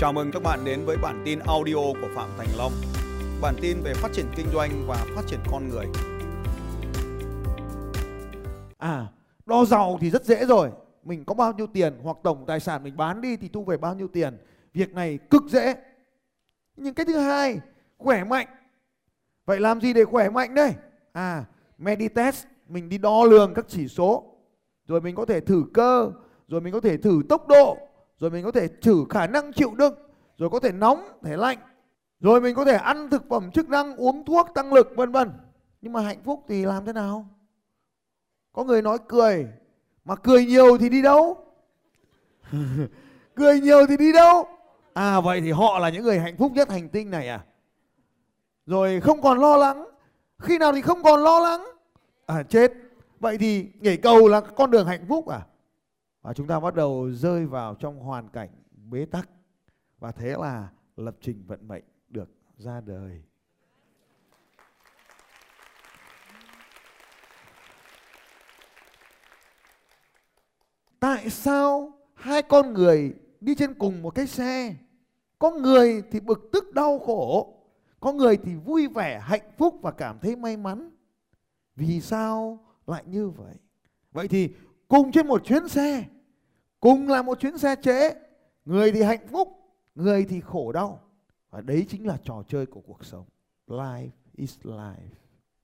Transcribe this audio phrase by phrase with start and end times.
[0.00, 2.72] Chào mừng các bạn đến với bản tin audio của Phạm Thành Long.
[3.42, 5.86] Bản tin về phát triển kinh doanh và phát triển con người.
[8.78, 9.06] À,
[9.46, 10.70] đo giàu thì rất dễ rồi.
[11.04, 13.76] Mình có bao nhiêu tiền hoặc tổng tài sản mình bán đi thì thu về
[13.76, 14.38] bao nhiêu tiền.
[14.74, 15.74] Việc này cực dễ.
[16.76, 17.60] Nhưng cái thứ hai,
[17.98, 18.46] khỏe mạnh.
[19.46, 20.74] Vậy làm gì để khỏe mạnh đây?
[21.12, 21.44] À,
[21.78, 24.24] Meditest, mình đi đo lường các chỉ số.
[24.88, 26.12] Rồi mình có thể thử cơ,
[26.48, 27.78] rồi mình có thể thử tốc độ,
[28.20, 29.94] rồi mình có thể thử khả năng chịu đựng,
[30.38, 31.58] rồi có thể nóng, thể lạnh.
[32.20, 35.30] Rồi mình có thể ăn thực phẩm chức năng, uống thuốc tăng lực vân vân.
[35.82, 37.28] Nhưng mà hạnh phúc thì làm thế nào?
[38.52, 39.46] Có người nói cười,
[40.04, 41.46] mà cười nhiều thì đi đâu?
[43.34, 44.44] cười nhiều thì đi đâu?
[44.94, 47.40] À vậy thì họ là những người hạnh phúc nhất hành tinh này à?
[48.66, 49.88] Rồi không còn lo lắng.
[50.38, 51.66] Khi nào thì không còn lo lắng?
[52.26, 52.72] À chết.
[53.20, 55.40] Vậy thì nhảy cầu là con đường hạnh phúc à?
[56.22, 58.50] Và chúng ta bắt đầu rơi vào trong hoàn cảnh
[58.90, 59.28] bế tắc.
[59.98, 63.22] Và thế là lập trình vận mệnh được ra đời.
[71.00, 74.74] Tại sao hai con người đi trên cùng một cái xe?
[75.38, 77.54] Có người thì bực tức đau khổ,
[78.00, 80.90] có người thì vui vẻ, hạnh phúc và cảm thấy may mắn.
[81.76, 83.54] Vì sao lại như vậy?
[84.12, 84.54] Vậy thì
[84.90, 86.04] cùng trên một chuyến xe,
[86.80, 88.14] cùng là một chuyến xe trễ,
[88.64, 89.48] người thì hạnh phúc,
[89.94, 91.00] người thì khổ đau.
[91.50, 93.24] Và đấy chính là trò chơi của cuộc sống.
[93.66, 95.10] Life is life.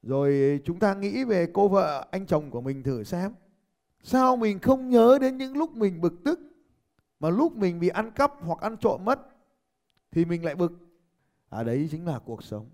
[0.03, 3.35] Rồi chúng ta nghĩ về cô vợ anh chồng của mình thử xem.
[4.03, 6.41] Sao mình không nhớ đến những lúc mình bực tức
[7.21, 9.21] mà lúc mình bị ăn cắp hoặc ăn trộm mất
[10.11, 10.73] thì mình lại bực.
[11.49, 12.67] À đấy chính là cuộc sống.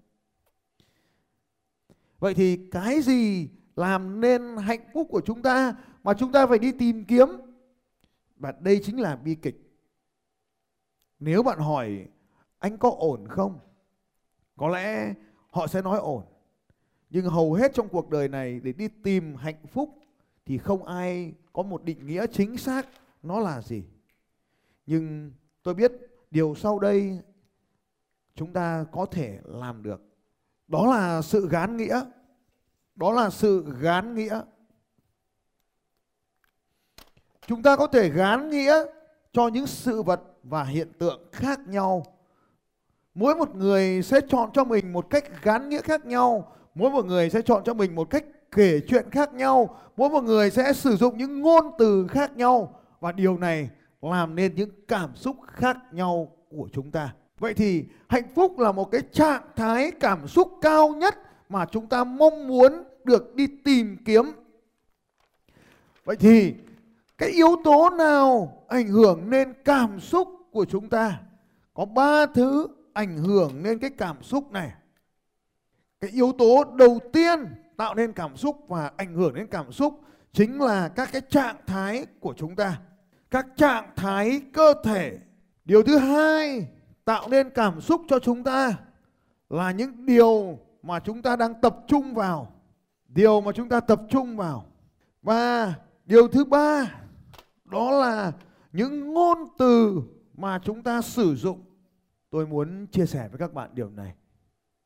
[2.19, 6.59] Vậy thì cái gì làm nên hạnh phúc của chúng ta, mà chúng ta phải
[6.59, 7.29] đi tìm kiếm?
[8.37, 9.73] Và đây chính là bi kịch.
[11.19, 12.07] Nếu bạn hỏi
[12.59, 13.59] anh có ổn không?
[14.57, 15.15] Có lẽ
[15.51, 16.23] họ sẽ nói ổn.
[17.11, 19.99] Nhưng hầu hết trong cuộc đời này, để đi tìm hạnh phúc
[20.47, 22.89] thì không ai có một định nghĩa chính xác
[23.23, 23.85] nó là gì.
[24.87, 25.33] Nhưng
[25.63, 25.93] tôi biết
[26.31, 27.21] điều sau đây
[28.35, 30.03] chúng ta có thể làm được.
[30.69, 32.05] Đó là sự gán nghĩa.
[32.95, 34.41] Đó là sự gán nghĩa.
[37.47, 38.85] Chúng ta có thể gán nghĩa
[39.33, 42.03] cho những sự vật và hiện tượng khác nhau.
[43.15, 46.53] Mỗi một người sẽ chọn cho mình một cách gán nghĩa khác nhau.
[46.75, 49.79] Mỗi một người sẽ chọn cho mình một cách kể chuyện khác nhau.
[49.97, 52.81] Mỗi một người sẽ sử dụng những ngôn từ khác nhau.
[53.01, 53.71] Và điều này
[54.01, 57.15] làm nên những cảm xúc khác nhau của chúng ta.
[57.39, 61.87] Vậy thì hạnh phúc là một cái trạng thái cảm xúc cao nhất mà chúng
[61.87, 64.33] ta mong muốn được đi tìm kiếm.
[66.05, 66.55] Vậy thì,
[67.19, 71.21] cái yếu tố nào ảnh hưởng lên cảm xúc của chúng ta?
[71.75, 74.73] Có ba thứ ảnh hưởng lên cái cảm xúc này.
[76.01, 77.39] Cái yếu tố đầu tiên
[77.77, 80.01] tạo nên cảm xúc và ảnh hưởng đến cảm xúc
[80.33, 82.81] chính là các cái trạng thái của chúng ta.
[83.31, 85.19] Các trạng thái cơ thể.
[85.65, 86.67] Điều thứ hai
[87.05, 88.75] tạo nên cảm xúc cho chúng ta
[89.49, 92.53] là những điều mà chúng ta đang tập trung vào.
[93.09, 94.67] Điều mà chúng ta tập trung vào.
[95.23, 97.01] Và điều thứ ba
[97.65, 98.33] đó là
[98.73, 100.03] những ngôn từ
[100.35, 101.61] mà chúng ta sử dụng.
[102.31, 104.15] Tôi muốn chia sẻ với các bạn điều này.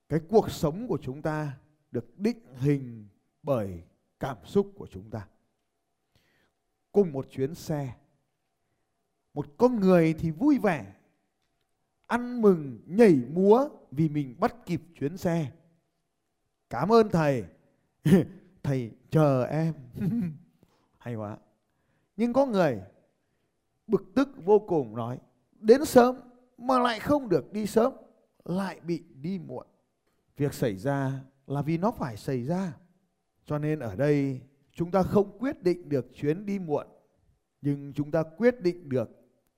[0.09, 1.53] Cái cuộc sống của chúng ta
[1.91, 3.09] được định hình
[3.43, 3.83] bởi
[4.21, 5.29] cảm xúc của chúng ta.
[6.93, 7.95] Cùng một chuyến xe,
[9.35, 10.93] một con người thì vui vẻ,
[12.07, 15.53] ăn mừng, nhảy múa vì mình bắt kịp chuyến xe.
[16.71, 17.45] Cảm ơn thầy.
[18.63, 19.75] thầy chờ em.
[20.99, 21.37] Hay quá.
[22.17, 22.81] Nhưng có người
[23.87, 25.19] bực tức vô cùng nói,
[25.61, 26.17] đến sớm
[26.59, 27.93] mà lại không được đi sớm,
[28.45, 29.67] lại bị đi muộn.
[30.37, 32.73] Việc xảy ra là vì nó phải xảy ra.
[33.45, 34.41] Cho nên ở đây
[34.73, 36.87] chúng ta không quyết định được chuyến đi muộn,
[37.63, 39.11] nhưng chúng ta quyết định được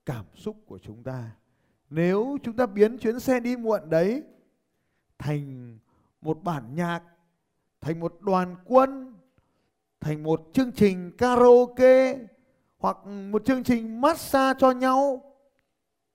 [0.06, 1.30] cảm xúc của chúng ta.
[1.90, 4.22] Nếu chúng ta biến chuyến xe đi muộn đấy
[5.18, 5.78] thành
[6.20, 7.02] một bản nhạc,
[7.80, 9.14] thành một đoàn quân,
[10.00, 12.18] thành một chương trình karaoke
[12.78, 15.22] hoặc một chương trình massage cho nhau,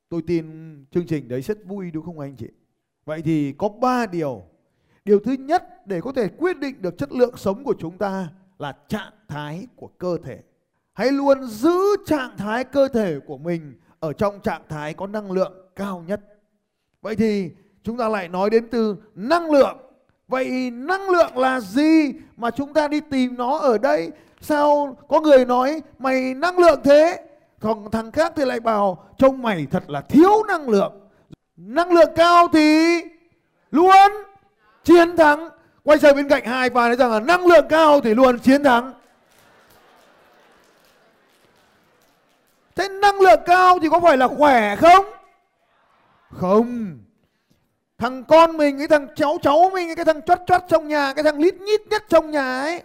[0.10, 0.46] tôi tin
[0.92, 2.48] chương trình đấy rất vui đúng không anh chị?
[3.06, 4.44] Vậy thì có ba điều
[5.06, 8.30] Điều thứ nhất để có thể quyết định được chất lượng sống của chúng ta
[8.60, 10.40] là trạng thái của cơ thể.
[10.94, 15.32] Hãy luôn giữ trạng thái cơ thể của mình ở trong trạng thái có năng
[15.32, 16.22] lượng cao nhất.
[17.02, 17.52] Vậy thì
[17.84, 19.78] chúng ta lại nói đến từ năng lượng.
[20.28, 24.12] Vậy năng lượng là gì mà chúng ta đi tìm nó ở đây?
[24.42, 27.20] Sao có người nói, mày năng lượng thế?
[27.64, 30.94] còn thằng khác thì lại bảo, trông mày thật là thiếu năng lượng.
[31.58, 33.00] Năng lượng cao thì
[33.72, 34.12] luôn
[34.84, 35.50] chiến thắng.
[35.84, 38.64] Quay sang bên cạnh hai và nói rằng là năng lượng cao thì luôn chiến
[38.64, 38.94] thắng.
[42.76, 45.06] Thế năng lượng cao thì có phải là khỏe không?
[46.30, 46.98] Không
[48.04, 51.24] thằng con mình cái thằng cháu cháu mình cái thằng chót chót trong nhà, cái
[51.24, 52.82] thằng lít nhít nhất trong nhà ấy,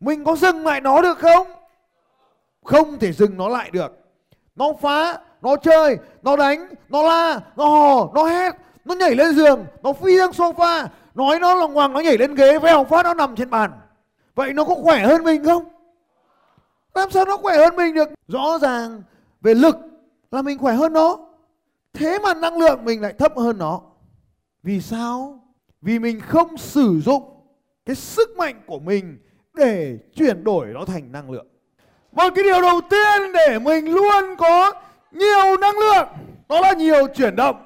[0.00, 1.46] mình có dừng lại nó được không?
[2.64, 3.98] Không thể dừng nó lại được.
[4.56, 8.54] Nó phá, nó chơi, nó đánh, nó la, nó hò, nó hét,
[8.84, 12.34] nó nhảy lên giường, nó phi sang sofa, nói nó lòng hoàng nó nhảy lên
[12.34, 13.70] ghế vèo phát nó nằm trên bàn.
[14.34, 15.64] Vậy nó có khỏe hơn mình không?
[16.94, 18.08] Làm sao nó khỏe hơn mình được?
[18.28, 19.02] Rõ ràng
[19.40, 19.76] về lực
[20.30, 21.18] là mình khỏe hơn nó.
[21.92, 23.80] Thế mà năng lượng mình lại thấp hơn nó
[24.62, 25.40] vì sao?
[25.82, 27.22] Vì mình không sử dụng
[27.86, 29.18] cái sức mạnh của mình
[29.54, 31.46] để chuyển đổi nó thành năng lượng.
[32.12, 34.72] Và cái điều đầu tiên để mình luôn có
[35.12, 36.08] nhiều năng lượng,
[36.48, 37.56] đó là nhiều chuyển động.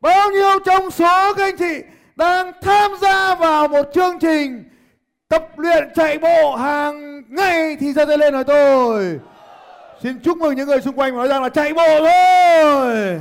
[0.00, 1.82] Bao nhiêu trong số các anh chị
[2.16, 4.64] đang tham gia vào một chương trình
[5.28, 9.18] tập luyện chạy bộ hàng ngày thì ra tay lên nói tôi.
[10.02, 13.20] Xin chúc mừng những người xung quanh nói rằng là chạy bộ thôi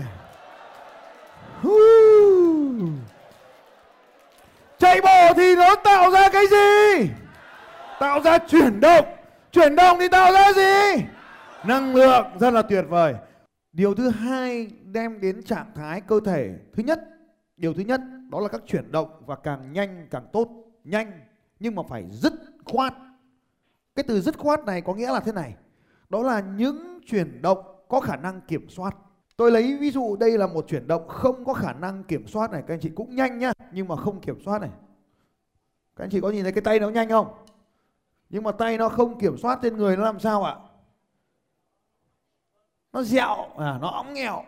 [4.88, 7.10] chạy bộ thì nó tạo ra cái gì?
[8.00, 9.06] Tạo ra chuyển động.
[9.52, 11.04] Chuyển động thì tạo ra gì?
[11.66, 13.16] Năng lượng, rất là tuyệt vời.
[13.72, 16.56] Điều thứ hai đem đến trạng thái cơ thể.
[16.76, 17.00] Thứ nhất,
[17.58, 20.48] điều thứ nhất, đó là các chuyển động và càng nhanh càng tốt.
[20.84, 21.12] Nhanh,
[21.60, 22.34] nhưng mà phải dứt
[22.66, 22.94] khoát.
[23.96, 25.56] Cái từ dứt khoát này có nghĩa là thế này.
[26.10, 27.58] Đó là những chuyển động
[27.88, 28.96] có khả năng kiểm soát
[29.38, 32.52] tôi lấy ví dụ đây là một chuyển động không có khả năng kiểm soát
[32.52, 34.70] này các anh chị cũng nhanh nhá nhưng mà không kiểm soát này.
[35.96, 37.46] Các anh chị có nhìn thấy cái tay nó nhanh không?
[38.30, 40.56] Nhưng mà tay nó không kiểm soát trên người nó làm sao ạ?
[42.94, 44.44] Nó dẹo à, nó óng nghèo.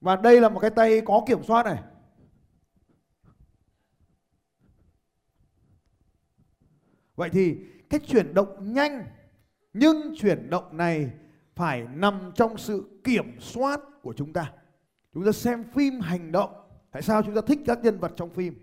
[0.00, 1.82] Và đây là một cái tay có kiểm soát này.
[7.16, 7.56] Vậy thì
[7.90, 9.04] cái chuyển động nhanh
[9.72, 11.10] nhưng chuyển động này
[11.56, 14.52] phải nằm trong sự kiểm soát của chúng ta.
[15.14, 16.50] Chúng ta xem phim hành động.
[16.90, 18.54] Tại sao chúng ta thích các nhân vật trong phim?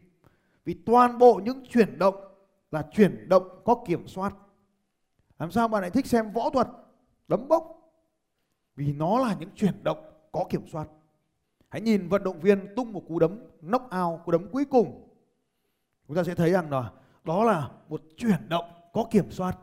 [0.66, 2.16] Vì toàn bộ những chuyển động
[2.72, 4.36] là chuyển động có kiểm soát.
[5.40, 6.68] Làm sao bạn lại thích xem võ thuật,
[7.28, 7.92] đấm bốc?
[8.76, 9.98] Vì nó là những chuyển động
[10.32, 10.88] có kiểm soát.
[11.70, 15.10] Hãy nhìn vận động viên tung một cú đấm, knock out, cú đấm cuối cùng.
[16.08, 16.92] Chúng ta sẽ thấy rằng là
[17.24, 19.58] đó là một chuyển động có kiểm soát.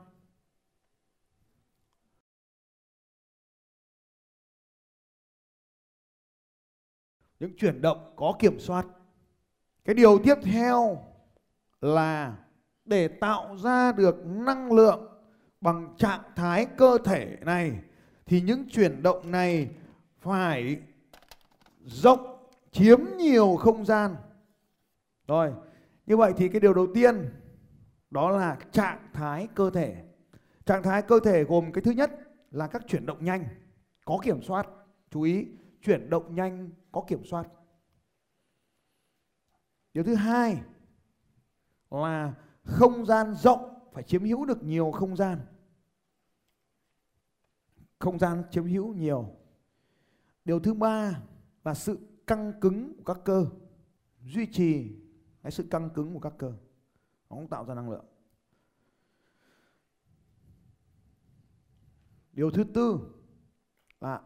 [7.41, 8.87] Những chuyển động có kiểm soát
[9.85, 10.99] cái điều tiếp theo
[11.81, 12.37] là
[12.85, 15.09] để tạo ra được năng lượng
[15.61, 17.73] bằng trạng thái cơ thể này
[18.27, 19.69] thì những chuyển động này
[20.21, 20.81] phải
[21.85, 22.37] rộng
[22.73, 24.15] chiếm nhiều không gian.
[25.27, 25.53] Rồi,
[26.07, 27.31] như vậy thì cái điều đầu tiên
[28.11, 29.97] đó là trạng thái cơ thể.
[30.67, 32.11] Trạng thái cơ thể gồm cái thứ nhất
[32.51, 33.45] là các chuyển động nhanh
[34.05, 34.67] có kiểm soát.
[35.11, 35.47] Chú ý,
[35.83, 37.49] chuyển động nhanh, có kiểm soát.
[39.95, 40.63] Điều thứ hai
[41.91, 45.39] là không gian rộng phải chiếm hữu được nhiều không gian.
[47.99, 49.37] Không gian chiếm hữu nhiều.
[50.45, 51.23] Điều thứ ba
[51.65, 53.47] là sự căng cứng của các cơ.
[54.21, 54.97] Duy trì
[55.43, 56.53] cái sự căng cứng của các cơ.
[57.31, 58.05] Nó cũng tạo ra năng lượng.
[62.33, 63.01] Điều thứ tư
[64.01, 64.23] là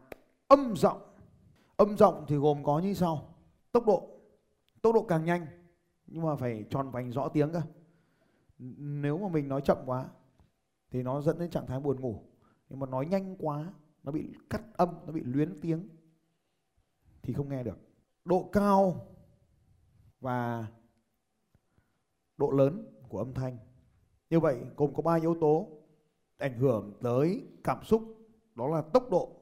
[0.47, 1.14] âm giọng
[1.77, 3.35] âm giọng thì gồm có như sau.
[3.71, 4.09] Tốc độ.
[4.81, 5.45] Tốc độ càng nhanh.
[6.07, 7.61] Nhưng mà phải tròn vành rõ tiếng cơ.
[8.77, 10.09] Nếu mà mình nói chậm quá,
[10.91, 12.23] thì nó dẫn đến trạng thái buồn ngủ.
[12.69, 15.89] Nhưng mà nói nhanh quá, nó bị cắt âm, nó bị luyến tiếng,
[17.21, 17.77] thì không nghe được.
[18.25, 19.07] Độ cao
[20.19, 20.67] và
[22.37, 23.57] độ lớn của âm thanh.
[24.29, 25.67] Như vậy gồm có ba yếu tố
[26.37, 28.03] ảnh hưởng tới cảm xúc.
[28.55, 29.41] Đó là tốc độ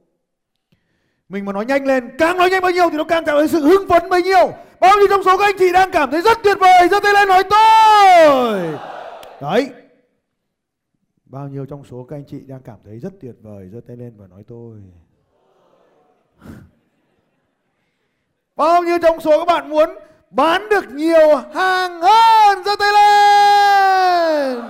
[1.34, 3.48] mình mà nói nhanh lên, càng nói nhanh bao nhiêu thì nó càng tạo ra
[3.48, 4.54] sự hưng phấn bấy nhiêu.
[4.80, 7.13] Bao nhiêu trong số các anh chị đang cảm thấy rất tuyệt vời, giơ tay
[7.13, 8.80] lên nói tôi.
[9.42, 9.70] Đấy.
[11.25, 13.98] Bao nhiêu trong số các anh chị đang cảm thấy rất tuyệt vời, giơ tay
[13.98, 14.78] lên và nói tôi.
[18.56, 19.90] Bao nhiêu trong số các bạn muốn
[20.30, 24.63] bán được nhiều hàng hơn, giơ tay lên.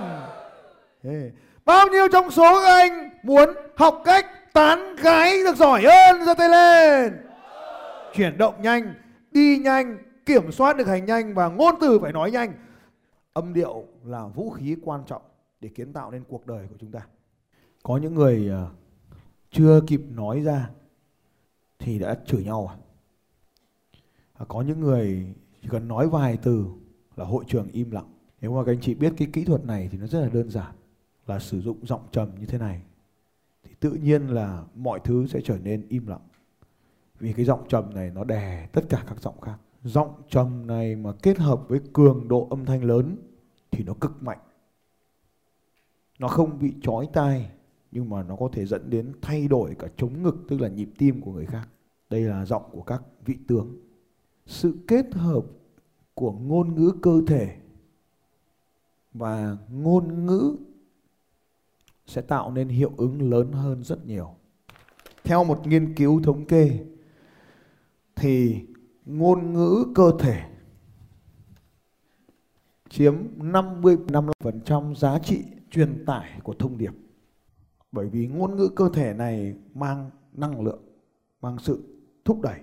[1.64, 6.34] Bao nhiêu trong số các anh muốn học cách tán gái được giỏi hơn giơ
[6.34, 7.12] tay lên.
[8.14, 8.94] Chuyển động nhanh,
[9.30, 12.52] đi nhanh, kiểm soát được hành nhanh và ngôn từ phải nói nhanh.
[13.32, 15.22] Âm điệu là vũ khí quan trọng
[15.60, 17.00] để kiến tạo nên cuộc đời của chúng ta.
[17.82, 18.68] Có những người ờ,
[19.50, 20.70] chưa kịp nói ra
[21.78, 22.70] thì đã chửi nhau
[24.38, 24.44] à?
[24.48, 26.66] có những người chỉ cần nói vài từ
[27.16, 28.12] là hội trường im lặng.
[28.40, 30.50] Nếu mà các anh chị biết cái kỹ thuật này thì nó rất là đơn
[30.50, 30.72] giản,
[31.26, 32.82] là sử dụng giọng trầm như thế này
[33.84, 36.28] tự nhiên là mọi thứ sẽ trở nên im lặng.
[37.20, 39.56] Vì cái giọng trầm này nó đè tất cả các giọng khác.
[39.82, 43.16] Giọng trầm này mà kết hợp với cường độ âm thanh lớn
[43.70, 44.38] thì nó cực mạnh.
[46.18, 47.50] Nó không bị chói tai,
[47.92, 50.88] nhưng mà nó có thể dẫn đến thay đổi cả chống ngực, tức là nhịp
[50.98, 51.68] tim của người khác.
[52.10, 53.76] Đây là giọng của các vị tướng.
[54.46, 55.44] Sự kết hợp
[56.14, 57.56] của ngôn ngữ cơ thể
[59.12, 60.56] và ngôn ngữ
[62.06, 64.34] sẽ tạo nên hiệu ứng lớn hơn rất nhiều.
[65.24, 66.78] Theo một nghiên cứu thống kê
[68.16, 68.60] thì
[69.04, 70.42] ngôn ngữ cơ thể
[72.88, 76.92] chiếm 50-55% giá trị truyền tải của thông điệp.
[77.92, 80.82] Bởi vì ngôn ngữ cơ thể này mang năng lượng,
[81.40, 81.82] mang sự
[82.24, 82.60] thúc đẩy.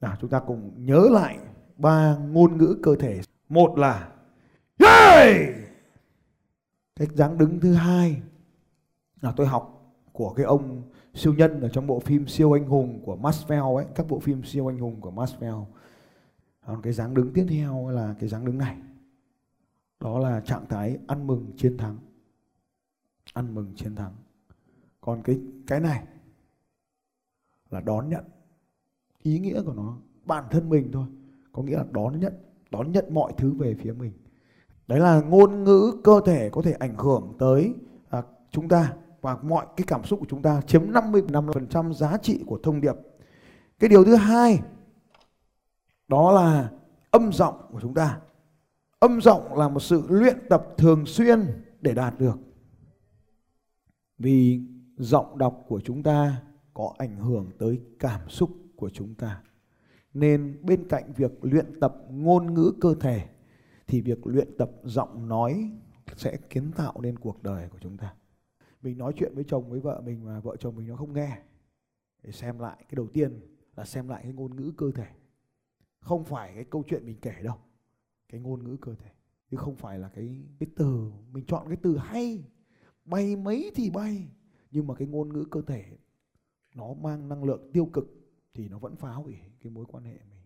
[0.00, 1.38] Nào chúng ta cùng nhớ lại
[1.76, 3.20] ba ngôn ngữ cơ thể.
[3.48, 4.12] Một là
[4.78, 5.67] hey!
[6.98, 8.22] Cái dáng đứng thứ hai
[9.20, 10.82] là tôi học của cái ông
[11.14, 14.44] siêu nhân ở trong bộ phim siêu anh hùng của Marvel ấy, các bộ phim
[14.44, 15.54] siêu anh hùng của Marvel
[16.66, 18.76] Còn cái dáng đứng tiếp theo là cái dáng đứng này.
[20.00, 21.98] Đó là trạng thái ăn mừng chiến thắng.
[23.34, 24.12] Ăn mừng chiến thắng.
[25.00, 26.04] Còn cái cái này
[27.70, 28.24] là đón nhận.
[29.22, 31.06] Ý nghĩa của nó bản thân mình thôi.
[31.52, 32.32] Có nghĩa là đón nhận,
[32.70, 34.12] đón nhận mọi thứ về phía mình.
[34.88, 37.74] Đấy là ngôn ngữ cơ thể có thể ảnh hưởng tới
[38.10, 42.44] à, chúng ta và mọi cái cảm xúc của chúng ta chiếm 55% giá trị
[42.46, 42.94] của thông điệp.
[43.78, 44.60] Cái điều thứ hai
[46.08, 46.70] đó là
[47.10, 48.18] âm giọng của chúng ta.
[48.98, 52.38] Âm giọng là một sự luyện tập thường xuyên để đạt được.
[54.18, 54.60] Vì
[54.96, 56.42] giọng đọc của chúng ta
[56.74, 59.42] có ảnh hưởng tới cảm xúc của chúng ta.
[60.14, 63.28] Nên bên cạnh việc luyện tập ngôn ngữ cơ thể
[63.88, 65.72] thì việc luyện tập giọng nói
[66.16, 68.14] sẽ kiến tạo nên cuộc đời của chúng ta.
[68.82, 71.42] Mình nói chuyện với chồng, với vợ mình mà vợ chồng mình nó không nghe
[72.22, 73.40] để xem lại, cái đầu tiên
[73.76, 75.06] là xem lại cái ngôn ngữ cơ thể.
[76.00, 77.56] Không phải cái câu chuyện mình kể đâu,
[78.28, 79.10] cái ngôn ngữ cơ thể.
[79.50, 82.44] Chứ không phải là cái cái từ, mình chọn cái từ hay,
[83.04, 84.28] bay mấy thì bay.
[84.70, 85.84] Nhưng mà cái ngôn ngữ cơ thể,
[86.74, 88.04] nó mang năng lượng tiêu cực
[88.54, 90.42] thì nó vẫn phá hủy cái mối quan hệ mình,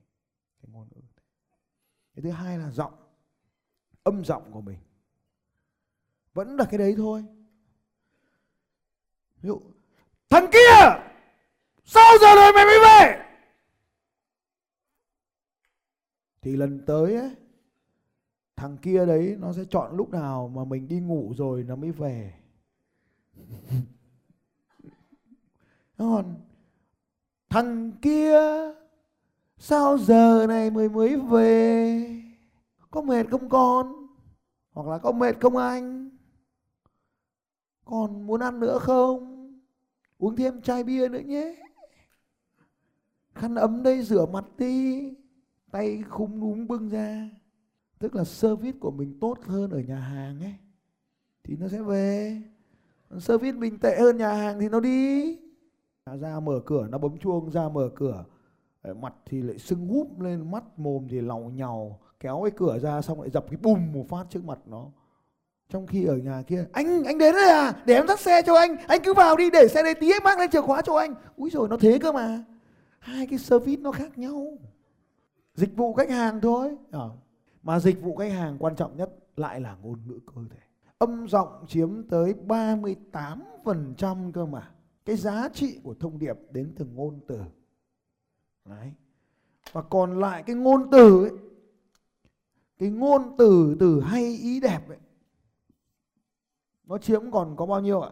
[0.63, 1.01] cái ngôn ngữ
[2.15, 2.93] cái thứ hai là giọng
[4.05, 4.79] âm giọng của mình.
[6.35, 7.25] Vẫn là cái đấy thôi.
[9.43, 9.61] Ví dụ,
[10.31, 11.01] thằng kia,
[11.85, 13.25] sao giờ này mày mới về?
[16.43, 17.31] Thì lần tới ấy,
[18.57, 21.93] thằng kia đấy nó sẽ chọn lúc nào mà mình đi ngủ rồi nó mới
[21.93, 22.35] về.
[25.99, 26.35] Còn,
[27.49, 28.39] thằng kia,
[29.59, 32.22] sao giờ này mới mới về?
[32.93, 34.07] Có mệt không con?
[34.73, 36.11] Hoặc là có mệt không anh?
[37.85, 39.29] Còn muốn ăn nữa không?
[40.19, 41.57] Uống thêm chai bia nữa nhé.
[43.35, 45.11] Khăn ấm đây, rửa mặt đi.
[45.71, 47.31] Tay khung núm bưng ra.
[47.99, 50.55] Tức là service của mình tốt hơn ở nhà hàng ấy.
[51.45, 52.43] Thì nó sẽ về.
[53.19, 55.39] Service mình tệ hơn nhà hàng thì nó đi.
[56.21, 58.25] Ra mở cửa, nó bấm chuông, ra mở cửa.
[59.01, 63.03] Mặt thì lại sưng húp lên, mắt mồm thì làu nhàu kéo cái cửa ra
[63.03, 64.87] xong lại dập cái bùm một phát trước mặt nó.
[65.69, 67.83] Trong khi ở nhà kia, anh anh đến đây à?
[67.85, 68.77] Để em dắt xe cho anh.
[68.89, 71.15] Anh cứ vào đi, để xe đây tí, em mang lên chìa khóa cho anh.
[71.37, 72.45] Úi rồi nó thế cơ mà.
[72.99, 74.47] Hai cái service nó khác nhau.
[75.55, 76.77] Dịch vụ khách hàng thôi.
[76.91, 77.07] À.
[77.63, 80.61] mà dịch vụ khách hàng quan trọng nhất lại là ngôn ngữ cơ thể.
[80.99, 84.71] Âm giọng chiếm tới 38% cơ mà.
[85.05, 87.41] Cái giá trị của thông điệp đến từ ngôn từ.
[88.65, 88.93] Đấy.
[89.73, 91.31] Và còn lại cái ngôn từ ấy
[92.83, 94.99] cái ngôn từ từ hay, ý đẹp ấy,
[96.85, 98.11] nó chiếm còn có bao nhiêu ạ?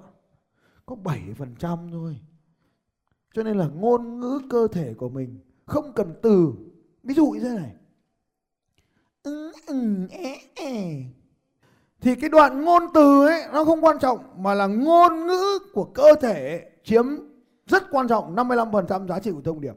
[0.86, 2.20] Có 7% thôi.
[3.34, 6.52] Cho nên là ngôn ngữ cơ thể của mình không cần từ.
[7.02, 7.74] Ví dụ như thế này.
[12.00, 15.84] Thì cái đoạn ngôn từ ấy, nó không quan trọng, mà là ngôn ngữ của
[15.84, 17.04] cơ thể chiếm
[17.66, 19.74] rất quan trọng 55% giá trị của thông điệp.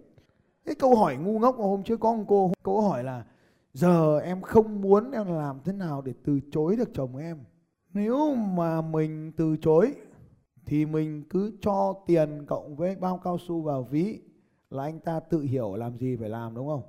[0.66, 3.24] Cái câu hỏi ngu ngốc mà hôm trước có một cô cô hỏi là
[3.74, 7.38] giờ em không muốn em làm thế nào để từ chối được chồng em.
[7.94, 9.94] Nếu mà mình từ chối,
[10.66, 14.22] thì mình cứ cho tiền cộng với bao cao su vào ví
[14.70, 16.82] là anh ta tự hiểu làm gì phải làm, đúng không?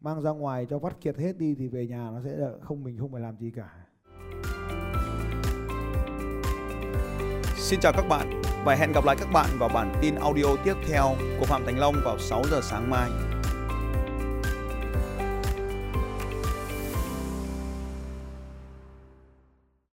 [0.00, 2.98] Mang ra ngoài cho vắt kiệt hết đi thì về nhà nó sẽ không, mình
[2.98, 3.70] không phải làm gì cả.
[7.56, 10.74] Xin chào các bạn và hẹn gặp lại các bạn vào bản tin audio tiếp
[10.88, 11.04] theo
[11.40, 13.10] của Phạm Thành Long vào 6 giờ sáng mai.